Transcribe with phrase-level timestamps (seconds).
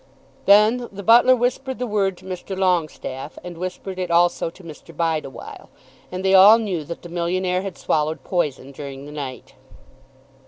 [0.47, 2.57] Then the butler whispered the word to Mr.
[2.57, 4.97] Longestaffe, and whispered it also to Mr.
[4.97, 5.69] Bideawhile,
[6.11, 9.53] and they all knew that the millionaire had swallowed poison during the night.